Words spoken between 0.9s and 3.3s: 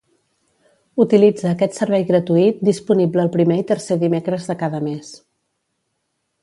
Utilitza aquest servei gratuït disponible